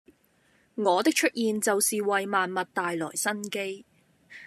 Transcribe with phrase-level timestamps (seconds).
[0.73, 3.85] 我的出現就是為萬物帶來生機